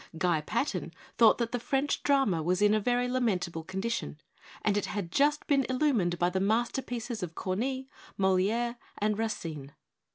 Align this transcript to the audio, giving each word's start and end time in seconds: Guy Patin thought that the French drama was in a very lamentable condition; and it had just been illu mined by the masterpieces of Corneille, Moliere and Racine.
Guy 0.17 0.41
Patin 0.41 0.91
thought 1.19 1.37
that 1.37 1.51
the 1.51 1.59
French 1.59 2.01
drama 2.01 2.41
was 2.41 2.59
in 2.63 2.73
a 2.73 2.79
very 2.79 3.07
lamentable 3.07 3.61
condition; 3.63 4.19
and 4.63 4.75
it 4.75 4.87
had 4.87 5.11
just 5.11 5.45
been 5.45 5.61
illu 5.65 5.95
mined 5.95 6.17
by 6.17 6.31
the 6.31 6.39
masterpieces 6.39 7.21
of 7.21 7.35
Corneille, 7.35 7.83
Moliere 8.17 8.77
and 8.97 9.19
Racine. 9.19 9.73